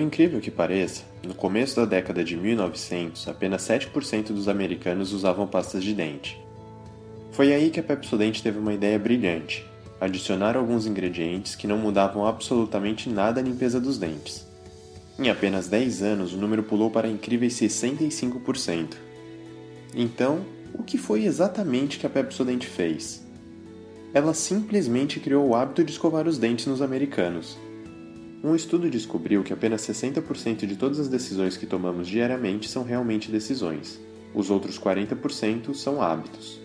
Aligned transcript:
incrível 0.00 0.40
que 0.40 0.50
pareça, 0.50 1.04
no 1.24 1.32
começo 1.32 1.76
da 1.76 1.84
década 1.84 2.24
de 2.24 2.36
1900, 2.36 3.28
apenas 3.28 3.62
7% 3.62 4.32
dos 4.32 4.48
americanos 4.48 5.12
usavam 5.12 5.46
pastas 5.46 5.84
de 5.84 5.94
dente. 5.94 6.40
Foi 7.30 7.52
aí 7.52 7.70
que 7.70 7.78
a 7.78 7.82
Pepsodent 7.82 8.40
teve 8.40 8.58
uma 8.58 8.74
ideia 8.74 8.98
brilhante: 8.98 9.64
adicionar 10.00 10.56
alguns 10.56 10.86
ingredientes 10.86 11.54
que 11.54 11.68
não 11.68 11.78
mudavam 11.78 12.26
absolutamente 12.26 13.08
nada 13.08 13.40
à 13.40 13.44
limpeza 13.44 13.80
dos 13.80 13.96
dentes. 13.96 14.44
Em 15.18 15.30
apenas 15.30 15.68
10 15.68 16.02
anos, 16.02 16.32
o 16.32 16.36
número 16.36 16.62
pulou 16.62 16.90
para 16.90 17.08
incríveis 17.08 17.54
65%. 17.54 18.96
Então, 19.94 20.44
o 20.74 20.82
que 20.82 20.98
foi 20.98 21.24
exatamente 21.24 21.98
que 21.98 22.06
a 22.06 22.10
Pepsodent 22.10 22.64
fez? 22.64 23.24
Ela 24.12 24.34
simplesmente 24.34 25.20
criou 25.20 25.48
o 25.48 25.54
hábito 25.54 25.84
de 25.84 25.92
escovar 25.92 26.26
os 26.26 26.38
dentes 26.38 26.66
nos 26.66 26.82
americanos. 26.82 27.56
Um 28.44 28.54
estudo 28.54 28.90
descobriu 28.90 29.42
que 29.42 29.52
apenas 29.52 29.82
60% 29.82 30.66
de 30.66 30.76
todas 30.76 31.00
as 31.00 31.08
decisões 31.08 31.56
que 31.56 31.66
tomamos 31.66 32.06
diariamente 32.06 32.68
são 32.68 32.84
realmente 32.84 33.30
decisões. 33.30 33.98
Os 34.34 34.50
outros 34.50 34.78
40% 34.78 35.74
são 35.74 36.02
hábitos. 36.02 36.60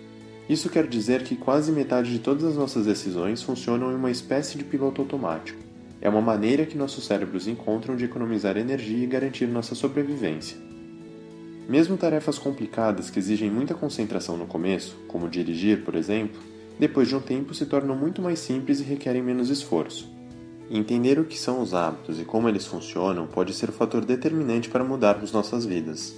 Isso 0.50 0.70
quer 0.70 0.86
dizer 0.86 1.24
que 1.24 1.36
quase 1.36 1.72
metade 1.72 2.12
de 2.12 2.20
todas 2.20 2.44
as 2.44 2.58
nossas 2.58 2.86
decisões 2.86 3.42
funcionam 3.42 3.92
em 3.92 3.96
uma 3.96 4.12
espécie 4.12 4.58
de 4.58 4.66
piloto 4.66 5.02
automático. 5.02 5.62
É 6.02 6.10
uma 6.10 6.22
maneira 6.22 6.66
que 6.66 6.78
nossos 6.78 7.06
cérebros 7.06 7.48
encontram 7.48 7.96
de 7.96 8.04
economizar 8.04 8.58
energia 8.58 9.04
e 9.04 9.08
garantir 9.08 9.48
nossa 9.48 9.76
sobrevivência. 9.76 10.58
Mesmo 11.70 11.96
tarefas 11.96 12.38
complicadas 12.38 13.10
que 13.10 13.20
exigem 13.20 13.50
muita 13.50 13.74
concentração 13.74 14.36
no 14.36 14.46
começo, 14.46 14.98
como 15.08 15.30
dirigir, 15.30 15.86
por 15.86 15.96
exemplo, 15.96 16.42
depois 16.78 17.08
de 17.08 17.16
um 17.16 17.22
tempo 17.22 17.54
se 17.54 17.66
tornam 17.66 17.96
muito 17.96 18.22
mais 18.22 18.40
simples 18.40 18.82
e 18.82 18.84
requerem 18.84 19.22
menos 19.22 19.50
esforço. 19.50 20.12
Entender 20.74 21.20
o 21.20 21.26
que 21.26 21.38
são 21.38 21.62
os 21.62 21.74
hábitos 21.74 22.18
e 22.18 22.24
como 22.24 22.48
eles 22.48 22.66
funcionam 22.66 23.28
pode 23.28 23.54
ser 23.54 23.68
o 23.68 23.74
fator 23.74 24.06
determinante 24.06 24.70
para 24.70 24.86
mudarmos 24.86 25.34
nossas 25.34 25.66
vidas. 25.66 26.16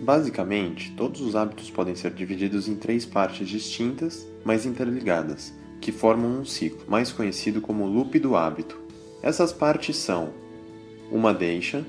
Basicamente, 0.00 0.90
todos 0.96 1.20
os 1.20 1.36
hábitos 1.36 1.70
podem 1.70 1.94
ser 1.94 2.10
divididos 2.12 2.66
em 2.66 2.76
três 2.76 3.04
partes 3.04 3.46
distintas, 3.46 4.26
mas 4.42 4.64
interligadas, 4.64 5.52
que 5.82 5.92
formam 5.92 6.40
um 6.40 6.46
ciclo, 6.46 6.80
mais 6.88 7.12
conhecido 7.12 7.60
como 7.60 7.84
loop 7.84 8.18
do 8.18 8.34
hábito. 8.34 8.80
Essas 9.22 9.52
partes 9.52 9.98
são 9.98 10.30
uma 11.12 11.34
deixa, 11.34 11.84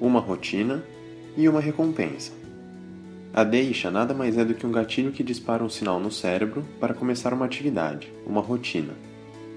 uma 0.00 0.18
rotina 0.18 0.84
e 1.36 1.48
uma 1.48 1.60
recompensa. 1.60 2.32
A 3.32 3.44
deixa 3.44 3.92
nada 3.92 4.12
mais 4.12 4.36
é 4.36 4.44
do 4.44 4.54
que 4.54 4.66
um 4.66 4.72
gatilho 4.72 5.12
que 5.12 5.22
dispara 5.22 5.62
um 5.62 5.70
sinal 5.70 6.00
no 6.00 6.10
cérebro 6.10 6.64
para 6.80 6.94
começar 6.94 7.32
uma 7.32 7.46
atividade, 7.46 8.12
uma 8.26 8.40
rotina. 8.40 8.94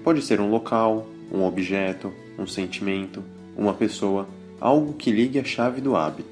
Pode 0.04 0.22
ser 0.22 0.40
um 0.40 0.48
local, 0.48 1.08
um 1.32 1.44
objeto, 1.44 2.12
um 2.38 2.46
sentimento, 2.46 3.22
uma 3.56 3.74
pessoa, 3.74 4.28
algo 4.60 4.94
que 4.94 5.10
ligue 5.10 5.38
a 5.38 5.44
chave 5.44 5.80
do 5.80 5.96
hábito. 5.96 6.28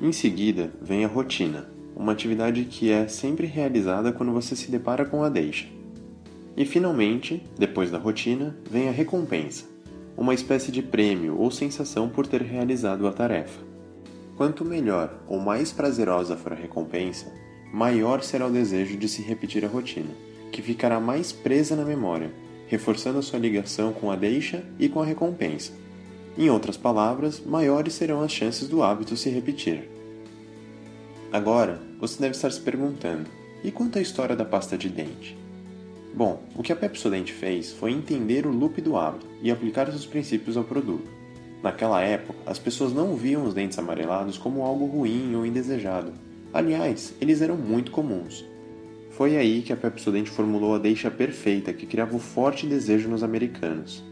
Em 0.00 0.12
seguida, 0.12 0.72
vem 0.80 1.04
a 1.04 1.08
rotina, 1.08 1.68
uma 1.94 2.12
atividade 2.12 2.64
que 2.64 2.90
é 2.90 3.08
sempre 3.08 3.46
realizada 3.46 4.12
quando 4.12 4.32
você 4.32 4.54
se 4.54 4.70
depara 4.70 5.04
com 5.04 5.22
a 5.22 5.28
deixa. 5.28 5.66
E 6.56 6.64
finalmente, 6.64 7.42
depois 7.58 7.90
da 7.90 7.98
rotina, 7.98 8.56
vem 8.70 8.88
a 8.88 8.92
recompensa, 8.92 9.64
uma 10.16 10.34
espécie 10.34 10.72
de 10.72 10.82
prêmio 10.82 11.38
ou 11.38 11.50
sensação 11.50 12.08
por 12.08 12.26
ter 12.26 12.42
realizado 12.42 13.06
a 13.06 13.12
tarefa. 13.12 13.60
Quanto 14.36 14.64
melhor 14.64 15.22
ou 15.26 15.38
mais 15.40 15.72
prazerosa 15.72 16.36
for 16.36 16.52
a 16.52 16.56
recompensa, 16.56 17.32
maior 17.72 18.22
será 18.22 18.46
o 18.46 18.50
desejo 18.50 18.96
de 18.96 19.08
se 19.08 19.22
repetir 19.22 19.64
a 19.64 19.68
rotina, 19.68 20.10
que 20.52 20.62
ficará 20.62 21.00
mais 21.00 21.32
presa 21.32 21.74
na 21.74 21.84
memória, 21.84 22.30
reforçando 22.66 23.18
a 23.18 23.22
sua 23.22 23.38
ligação 23.38 23.92
com 23.92 24.10
a 24.10 24.16
deixa 24.16 24.64
e 24.78 24.88
com 24.88 25.00
a 25.00 25.04
recompensa. 25.04 25.72
Em 26.36 26.50
outras 26.50 26.76
palavras, 26.76 27.40
maiores 27.40 27.94
serão 27.94 28.20
as 28.20 28.30
chances 28.30 28.68
do 28.68 28.82
hábito 28.82 29.16
se 29.16 29.30
repetir. 29.30 29.88
Agora, 31.32 31.80
você 31.98 32.20
deve 32.20 32.34
estar 32.34 32.50
se 32.50 32.60
perguntando: 32.60 33.28
e 33.64 33.70
quanto 33.70 33.98
à 33.98 34.02
história 34.02 34.36
da 34.36 34.44
pasta 34.44 34.76
de 34.76 34.88
dente? 34.88 35.36
Bom, 36.14 36.42
o 36.54 36.62
que 36.62 36.72
a 36.72 36.76
Pepsodent 36.76 37.30
fez 37.30 37.72
foi 37.72 37.92
entender 37.92 38.46
o 38.46 38.50
loop 38.50 38.80
do 38.80 38.96
hábito 38.96 39.26
e 39.42 39.50
aplicar 39.50 39.86
seus 39.88 40.06
princípios 40.06 40.56
ao 40.56 40.64
produto. 40.64 41.10
Naquela 41.62 42.00
época, 42.00 42.38
as 42.46 42.58
pessoas 42.58 42.92
não 42.92 43.16
viam 43.16 43.44
os 43.44 43.52
dentes 43.52 43.78
amarelados 43.78 44.38
como 44.38 44.62
algo 44.62 44.86
ruim 44.86 45.34
ou 45.34 45.44
indesejado. 45.44 46.12
Aliás, 46.54 47.14
eles 47.20 47.42
eram 47.42 47.56
muito 47.56 47.90
comuns. 47.90 48.44
Foi 49.16 49.34
aí 49.38 49.62
que 49.62 49.72
a 49.72 49.76
Pepsodent 49.76 50.26
formulou 50.26 50.74
a 50.74 50.78
deixa 50.78 51.10
perfeita 51.10 51.72
que 51.72 51.86
criava 51.86 52.14
o 52.14 52.18
forte 52.18 52.66
desejo 52.66 53.08
nos 53.08 53.22
americanos. 53.22 54.04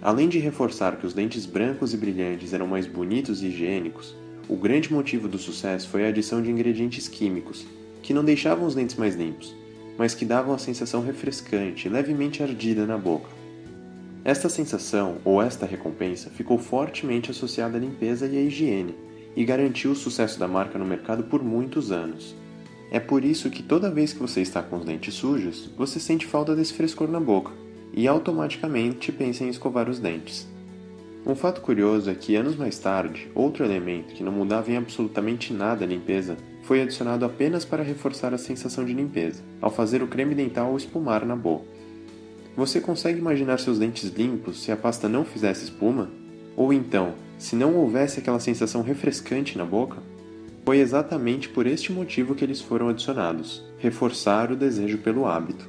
Além 0.00 0.28
de 0.28 0.38
reforçar 0.38 0.96
que 0.96 1.04
os 1.04 1.12
dentes 1.12 1.44
brancos 1.44 1.92
e 1.92 1.96
brilhantes 1.96 2.52
eram 2.52 2.68
mais 2.68 2.86
bonitos 2.86 3.42
e 3.42 3.46
higiênicos, 3.46 4.14
o 4.48 4.54
grande 4.54 4.92
motivo 4.92 5.26
do 5.26 5.38
sucesso 5.38 5.88
foi 5.88 6.06
a 6.06 6.08
adição 6.08 6.40
de 6.40 6.52
ingredientes 6.52 7.08
químicos, 7.08 7.66
que 8.00 8.14
não 8.14 8.24
deixavam 8.24 8.64
os 8.64 8.76
dentes 8.76 8.94
mais 8.94 9.16
limpos, 9.16 9.52
mas 9.98 10.14
que 10.14 10.24
davam 10.24 10.54
a 10.54 10.58
sensação 10.58 11.02
refrescante, 11.02 11.88
levemente 11.88 12.40
ardida 12.40 12.86
na 12.86 12.96
boca. 12.96 13.30
Esta 14.24 14.48
sensação 14.48 15.16
ou 15.24 15.42
esta 15.42 15.66
recompensa 15.66 16.30
ficou 16.30 16.58
fortemente 16.58 17.28
associada 17.28 17.76
à 17.76 17.80
limpeza 17.80 18.28
e 18.28 18.38
à 18.38 18.40
higiene 18.40 18.94
e 19.34 19.44
garantiu 19.44 19.90
o 19.90 19.96
sucesso 19.96 20.38
da 20.38 20.46
marca 20.46 20.78
no 20.78 20.84
mercado 20.84 21.24
por 21.24 21.42
muitos 21.42 21.90
anos. 21.90 22.36
É 22.90 23.00
por 23.00 23.24
isso 23.24 23.50
que 23.50 23.62
toda 23.62 23.90
vez 23.90 24.12
que 24.12 24.20
você 24.20 24.40
está 24.40 24.62
com 24.62 24.76
os 24.76 24.84
dentes 24.84 25.14
sujos, 25.14 25.70
você 25.76 25.98
sente 25.98 26.26
falta 26.26 26.54
desse 26.54 26.72
frescor 26.72 27.08
na 27.08 27.20
boca 27.20 27.52
e 27.92 28.06
automaticamente 28.06 29.12
pensa 29.12 29.44
em 29.44 29.48
escovar 29.48 29.88
os 29.88 29.98
dentes. 29.98 30.46
Um 31.26 31.34
fato 31.34 31.62
curioso 31.62 32.10
é 32.10 32.14
que 32.14 32.36
anos 32.36 32.54
mais 32.54 32.78
tarde, 32.78 33.30
outro 33.34 33.64
elemento 33.64 34.14
que 34.14 34.22
não 34.22 34.30
mudava 34.30 34.70
em 34.70 34.76
absolutamente 34.76 35.54
nada 35.54 35.84
a 35.84 35.88
limpeza 35.88 36.36
foi 36.62 36.82
adicionado 36.82 37.24
apenas 37.24 37.64
para 37.64 37.82
reforçar 37.82 38.34
a 38.34 38.38
sensação 38.38 38.84
de 38.84 38.92
limpeza, 38.92 39.42
ao 39.60 39.70
fazer 39.70 40.02
o 40.02 40.06
creme 40.06 40.34
dental 40.34 40.76
espumar 40.76 41.24
na 41.24 41.34
boca. 41.34 41.64
Você 42.56 42.80
consegue 42.80 43.18
imaginar 43.18 43.58
seus 43.58 43.78
dentes 43.78 44.10
limpos 44.10 44.62
se 44.62 44.70
a 44.70 44.76
pasta 44.76 45.08
não 45.08 45.24
fizesse 45.24 45.64
espuma? 45.64 46.10
Ou 46.56 46.72
então, 46.72 47.14
se 47.38 47.56
não 47.56 47.74
houvesse 47.74 48.20
aquela 48.20 48.38
sensação 48.38 48.82
refrescante 48.82 49.58
na 49.58 49.64
boca? 49.64 49.96
Foi 50.64 50.78
exatamente 50.78 51.48
por 51.48 51.66
este 51.66 51.92
motivo 51.92 52.34
que 52.34 52.42
eles 52.42 52.60
foram 52.60 52.88
adicionados 52.88 53.62
reforçar 53.78 54.50
o 54.50 54.56
desejo 54.56 54.96
pelo 54.98 55.26
hábito. 55.26 55.68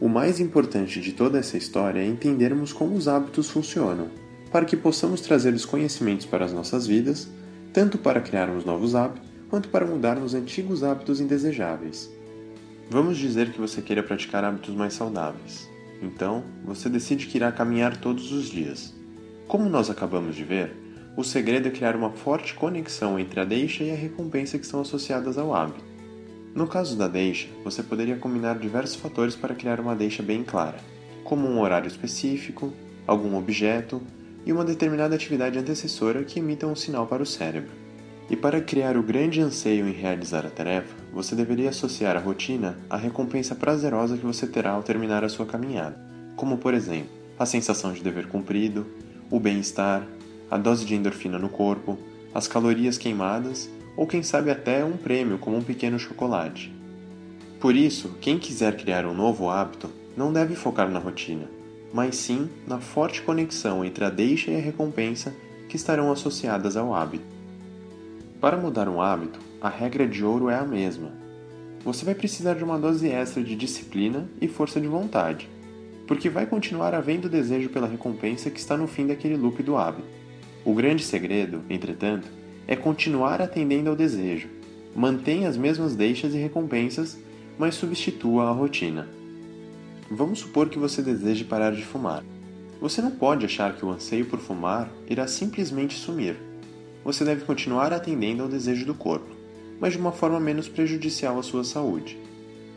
O 0.00 0.08
mais 0.08 0.38
importante 0.38 1.00
de 1.00 1.12
toda 1.12 1.38
essa 1.38 1.56
história 1.56 2.00
é 2.00 2.06
entendermos 2.06 2.72
como 2.72 2.94
os 2.94 3.08
hábitos 3.08 3.50
funcionam, 3.50 4.08
para 4.52 4.64
que 4.64 4.76
possamos 4.76 5.20
trazer 5.20 5.52
os 5.52 5.64
conhecimentos 5.64 6.24
para 6.24 6.44
as 6.44 6.52
nossas 6.52 6.86
vidas, 6.86 7.28
tanto 7.72 7.98
para 7.98 8.20
criarmos 8.20 8.64
novos 8.64 8.94
hábitos, 8.94 9.28
quanto 9.50 9.68
para 9.68 9.84
mudarmos 9.84 10.34
antigos 10.34 10.84
hábitos 10.84 11.20
indesejáveis. 11.20 12.08
Vamos 12.88 13.18
dizer 13.18 13.52
que 13.52 13.60
você 13.60 13.82
queira 13.82 14.02
praticar 14.02 14.44
hábitos 14.44 14.74
mais 14.74 14.94
saudáveis. 14.94 15.68
Então, 16.00 16.44
você 16.64 16.88
decide 16.88 17.26
que 17.26 17.38
irá 17.38 17.50
caminhar 17.50 17.96
todos 17.96 18.32
os 18.32 18.48
dias. 18.48 18.94
Como 19.48 19.68
nós 19.68 19.90
acabamos 19.90 20.36
de 20.36 20.44
ver, 20.44 20.72
o 21.20 21.24
segredo 21.24 21.68
é 21.68 21.70
criar 21.70 21.94
uma 21.94 22.08
forte 22.08 22.54
conexão 22.54 23.18
entre 23.18 23.40
a 23.40 23.44
deixa 23.44 23.84
e 23.84 23.90
a 23.90 23.94
recompensa 23.94 24.58
que 24.58 24.64
estão 24.64 24.80
associadas 24.80 25.36
ao 25.36 25.54
hábito. 25.54 25.84
No 26.54 26.66
caso 26.66 26.96
da 26.96 27.06
deixa, 27.08 27.46
você 27.62 27.82
poderia 27.82 28.16
combinar 28.16 28.58
diversos 28.58 28.96
fatores 28.96 29.36
para 29.36 29.54
criar 29.54 29.80
uma 29.80 29.94
deixa 29.94 30.22
bem 30.22 30.42
clara, 30.42 30.78
como 31.22 31.46
um 31.46 31.60
horário 31.60 31.88
específico, 31.88 32.72
algum 33.06 33.36
objeto 33.36 34.00
e 34.46 34.52
uma 34.52 34.64
determinada 34.64 35.14
atividade 35.14 35.58
antecessora 35.58 36.24
que 36.24 36.38
emitam 36.38 36.72
um 36.72 36.76
sinal 36.76 37.06
para 37.06 37.22
o 37.22 37.26
cérebro. 37.26 37.70
E 38.30 38.34
para 38.34 38.62
criar 38.62 38.96
o 38.96 39.02
grande 39.02 39.42
anseio 39.42 39.86
em 39.86 39.92
realizar 39.92 40.46
a 40.46 40.50
tarefa, 40.50 40.96
você 41.12 41.34
deveria 41.34 41.68
associar 41.68 42.16
a 42.16 42.20
rotina 42.20 42.78
à 42.88 42.96
recompensa 42.96 43.54
prazerosa 43.54 44.16
que 44.16 44.24
você 44.24 44.46
terá 44.46 44.70
ao 44.70 44.82
terminar 44.82 45.22
a 45.22 45.28
sua 45.28 45.44
caminhada, 45.44 46.00
como 46.34 46.56
por 46.56 46.72
exemplo, 46.72 47.10
a 47.38 47.44
sensação 47.44 47.92
de 47.92 48.02
dever 48.02 48.26
cumprido, 48.26 48.86
o 49.30 49.38
bem-estar, 49.38 50.06
a 50.50 50.58
dose 50.58 50.84
de 50.84 50.94
endorfina 50.94 51.38
no 51.38 51.48
corpo, 51.48 51.98
as 52.34 52.48
calorias 52.48 52.98
queimadas 52.98 53.70
ou 53.96 54.06
quem 54.06 54.22
sabe 54.22 54.50
até 54.50 54.84
um 54.84 54.96
prêmio 54.96 55.38
como 55.38 55.56
um 55.56 55.62
pequeno 55.62 55.98
chocolate. 55.98 56.74
Por 57.60 57.76
isso, 57.76 58.16
quem 58.20 58.38
quiser 58.38 58.76
criar 58.76 59.04
um 59.04 59.14
novo 59.14 59.50
hábito 59.50 59.90
não 60.16 60.32
deve 60.32 60.54
focar 60.54 60.88
na 60.88 60.98
rotina, 60.98 61.48
mas 61.92 62.16
sim 62.16 62.48
na 62.66 62.80
forte 62.80 63.22
conexão 63.22 63.84
entre 63.84 64.04
a 64.04 64.10
deixa 64.10 64.50
e 64.50 64.56
a 64.56 64.60
recompensa 64.60 65.34
que 65.68 65.76
estarão 65.76 66.10
associadas 66.10 66.76
ao 66.76 66.94
hábito. 66.94 67.24
Para 68.40 68.56
mudar 68.56 68.88
um 68.88 69.02
hábito, 69.02 69.38
a 69.60 69.68
regra 69.68 70.06
de 70.06 70.24
ouro 70.24 70.48
é 70.48 70.56
a 70.56 70.64
mesma. 70.64 71.12
Você 71.84 72.04
vai 72.04 72.14
precisar 72.14 72.54
de 72.54 72.64
uma 72.64 72.78
dose 72.78 73.08
extra 73.08 73.42
de 73.42 73.54
disciplina 73.54 74.26
e 74.40 74.48
força 74.48 74.80
de 74.80 74.88
vontade, 74.88 75.48
porque 76.06 76.30
vai 76.30 76.46
continuar 76.46 76.94
havendo 76.94 77.28
desejo 77.28 77.68
pela 77.68 77.86
recompensa 77.86 78.50
que 78.50 78.58
está 78.58 78.76
no 78.76 78.86
fim 78.86 79.06
daquele 79.06 79.36
loop 79.36 79.62
do 79.62 79.76
hábito. 79.76 80.19
O 80.64 80.74
grande 80.74 81.02
segredo, 81.02 81.62
entretanto, 81.70 82.28
é 82.66 82.76
continuar 82.76 83.40
atendendo 83.40 83.88
ao 83.88 83.96
desejo. 83.96 84.48
Mantenha 84.94 85.48
as 85.48 85.56
mesmas 85.56 85.96
deixas 85.96 86.34
e 86.34 86.38
recompensas, 86.38 87.18
mas 87.58 87.74
substitua 87.74 88.48
a 88.48 88.52
rotina. 88.52 89.08
Vamos 90.10 90.40
supor 90.40 90.68
que 90.68 90.78
você 90.78 91.00
deseje 91.00 91.44
parar 91.44 91.72
de 91.72 91.84
fumar. 91.84 92.22
Você 92.80 93.00
não 93.00 93.10
pode 93.10 93.46
achar 93.46 93.74
que 93.74 93.84
o 93.84 93.90
anseio 93.90 94.26
por 94.26 94.38
fumar 94.38 94.90
irá 95.08 95.26
simplesmente 95.26 95.98
sumir. 95.98 96.36
Você 97.04 97.24
deve 97.24 97.44
continuar 97.44 97.92
atendendo 97.92 98.42
ao 98.42 98.48
desejo 98.48 98.84
do 98.84 98.94
corpo, 98.94 99.34
mas 99.80 99.94
de 99.94 99.98
uma 99.98 100.12
forma 100.12 100.38
menos 100.38 100.68
prejudicial 100.68 101.38
à 101.38 101.42
sua 101.42 101.64
saúde. 101.64 102.18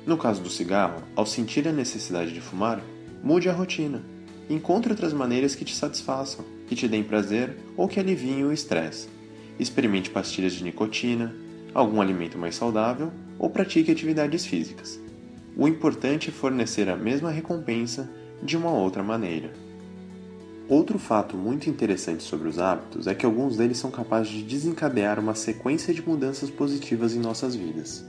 No 0.06 0.18
caso 0.18 0.42
do 0.42 0.50
cigarro, 0.50 1.04
ao 1.16 1.26
sentir 1.26 1.68
a 1.68 1.72
necessidade 1.72 2.34
de 2.34 2.40
fumar, 2.40 2.82
mude 3.22 3.50
a 3.50 3.54
rotina. 3.54 4.02
Encontre 4.50 4.92
outras 4.92 5.14
maneiras 5.14 5.56
que 5.56 5.66
te 5.66 5.76
satisfaçam, 5.76 6.46
que 6.68 6.76
te 6.76 6.88
deem 6.88 7.04
prazer 7.04 7.58
ou 7.76 7.88
que 7.88 8.00
aliviem 8.00 8.44
o 8.46 8.52
estresse. 8.52 9.08
Experimente 9.60 10.10
pastilhas 10.10 10.54
de 10.54 10.64
nicotina, 10.64 11.36
algum 11.74 12.02
alimento 12.02 12.38
mais 12.38 12.56
saudável 12.56 13.12
ou 13.38 13.50
pratique 13.50 13.92
atividades 13.92 14.46
físicas. 14.46 15.00
O 15.56 15.68
importante 15.68 16.30
é 16.30 16.32
fornecer 16.34 16.90
a 16.90 16.96
mesma 16.96 17.30
recompensa 17.30 18.10
de 18.42 18.58
uma 18.58 18.72
outra 18.72 19.04
maneira. 19.04 19.52
Outro 20.68 20.98
fato 20.98 21.36
muito 21.36 21.70
interessante 21.70 22.24
sobre 22.24 22.48
os 22.48 22.58
hábitos 22.58 23.06
é 23.06 23.14
que 23.14 23.26
alguns 23.26 23.58
deles 23.58 23.78
são 23.78 23.92
capazes 23.92 24.32
de 24.32 24.44
desencadear 24.44 25.20
uma 25.20 25.36
sequência 25.36 25.94
de 25.94 26.02
mudanças 26.02 26.50
positivas 26.50 27.14
em 27.14 27.20
nossas 27.20 27.56
vidas. 27.56 28.04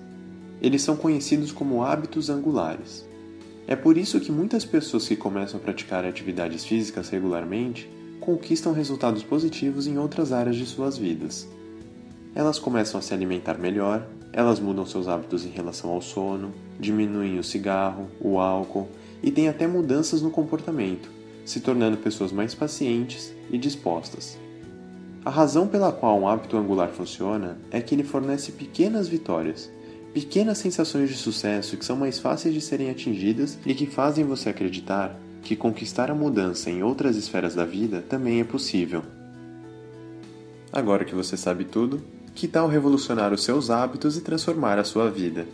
Eles 0.63 0.81
são 0.81 0.97
conhecidos 0.97 1.53
como 1.53 1.83
hábitos 1.83 2.31
angulares. 2.31 3.05
É 3.67 3.75
por 3.75 3.99
isso 3.99 4.21
que 4.21 4.31
muitas 4.31 4.65
pessoas 4.65 5.07
que 5.09 5.17
começam 5.17 5.59
a 5.59 5.63
praticar 5.63 6.05
atividades 6.05 6.65
físicas 6.65 7.09
regularmente 7.09 7.91
conquistam 8.21 8.73
resultados 8.73 9.23
positivos 9.23 9.87
em 9.87 9.99
outras 9.99 10.33
áreas 10.33 10.57
de 10.57 10.67
suas 10.67 10.97
vidas. 10.97 11.49
Elas 12.35 12.59
começam 12.59 12.99
a 12.99 13.03
se 13.03 13.15
alimentar 13.15 13.59
melhor, 13.59 14.07
elas 14.33 14.59
mudam 14.59 14.85
seus 14.85 15.07
hábitos 15.07 15.45
em 15.45 15.51
relação 15.51 15.91
ao 15.91 16.01
sono, 16.01 16.53
diminuem 16.81 17.39
o 17.39 17.45
cigarro, 17.45 18.09
o 18.21 18.39
álcool 18.39 18.89
e 19.23 19.31
têm 19.31 19.49
até 19.49 19.67
mudanças 19.67 20.21
no 20.21 20.31
comportamento 20.31 21.15
se 21.45 21.61
tornando 21.61 21.99
pessoas 21.99 22.33
mais 22.33 22.55
pacientes 22.55 23.33
e 23.51 23.59
dispostas. 23.59 24.39
A 25.25 25.31
razão 25.31 25.67
pela 25.67 25.93
qual 25.93 26.19
um 26.19 26.29
hábito 26.29 26.57
angular 26.57 26.89
funciona 26.89 27.59
é 27.71 27.81
que 27.81 27.95
ele 27.95 28.05
fornece 28.05 28.53
pequenas 28.53 29.09
vitórias, 29.09 29.71
pequenas 30.13 30.59
sensações 30.59 31.09
de 31.09 31.17
sucesso 31.17 31.77
que 31.77 31.85
são 31.85 31.97
mais 31.97 32.19
fáceis 32.19 32.55
de 32.55 32.61
serem 32.61 32.91
atingidas 32.91 33.59
e 33.65 33.75
que 33.75 33.87
fazem 33.87 34.25
você 34.25 34.49
acreditar 34.49 35.19
que 35.45 35.55
conquistar 35.55 36.11
a 36.11 36.15
mudança 36.15 36.71
em 36.71 36.83
outras 36.83 37.17
esferas 37.17 37.55
da 37.55 37.65
vida 37.65 38.03
também 38.09 38.41
é 38.41 38.45
possível. 38.45 39.05
Agora 40.73 41.05
que 41.05 41.15
você 41.15 41.37
sabe 41.37 41.65
tudo, 41.65 42.03
que 42.35 42.49
tal 42.49 42.67
revolucionar 42.67 43.33
os 43.33 43.45
seus 43.45 43.71
hábitos 43.71 44.17
e 44.17 44.23
transformar 44.23 44.79
a 44.79 44.85
sua 44.85 45.09
vida? 45.11 45.47